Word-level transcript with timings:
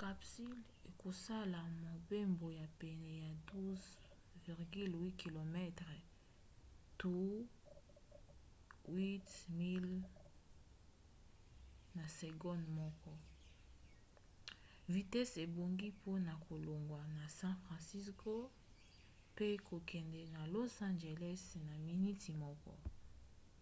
capsule 0.00 0.60
ekosala 0.90 1.58
mobembo 1.84 2.46
ya 2.60 2.66
pene 2.80 3.10
ya 3.24 3.30
12,8 3.50 5.22
km 5.22 5.56
to 7.00 7.12
8 9.00 9.60
miles 9.60 10.06
na 11.96 12.04
segonde 12.18 12.68
moko 12.78 13.12
vitese 14.94 15.36
ebongi 15.46 15.86
mpona 15.96 16.32
kolongwa 16.46 17.02
na 17.18 17.24
san 17.38 17.56
francisco 17.64 18.32
mpe 19.32 19.46
kokende 19.68 20.20
na 20.34 20.42
los 20.54 20.74
angeles 20.88 21.42
na 21.66 21.74
miniti 21.86 22.30
moko 22.42 22.72